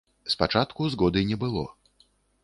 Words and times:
Спачатку 0.33 0.87
згоды 0.93 1.23
не 1.31 1.37
было. 1.43 1.63